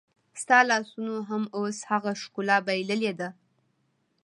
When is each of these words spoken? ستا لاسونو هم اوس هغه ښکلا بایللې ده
ستا 0.41 0.57
لاسونو 0.69 1.15
هم 1.29 1.43
اوس 1.57 1.77
هغه 1.91 2.11
ښکلا 2.21 2.57
بایللې 2.65 3.13
ده 3.19 3.29